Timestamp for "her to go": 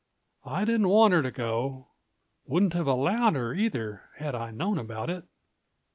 1.13-1.89